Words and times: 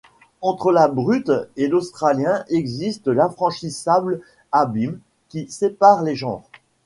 Entre 0.41 0.71
la 0.71 0.87
brute 0.87 1.31
et 1.57 1.67
l’Australien 1.67 2.43
existe 2.49 3.07
l’infranchissable 3.07 4.19
abîme 4.51 4.99
qui 5.29 5.47
sépare 5.51 6.01
les 6.01 6.15
genres. 6.15 6.49